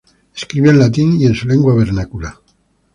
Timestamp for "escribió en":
0.35-0.79